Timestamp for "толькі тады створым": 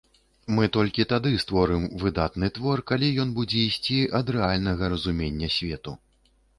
0.77-1.85